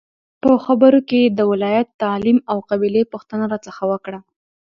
[0.41, 4.19] په خبرو کې یې د ولایت، تعلیم او قبیلې پوښتنه راڅخه وکړه.